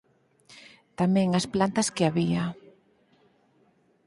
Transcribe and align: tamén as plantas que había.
tamén 0.99 1.27
as 1.39 1.45
plantas 1.53 1.87
que 1.95 2.03
había. 2.07 2.43